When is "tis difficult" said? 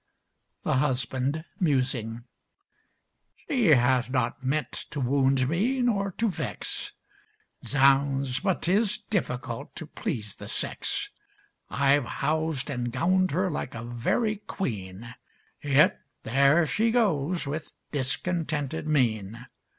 8.63-9.75